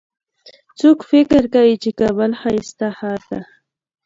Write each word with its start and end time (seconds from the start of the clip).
څوک 0.79 0.97
فکر 1.11 1.43
کوي 1.53 1.75
چې 1.83 1.89
کابل 1.99 2.31
ښایسته 2.41 2.87
ښار 2.97 3.21
ده 3.29 3.41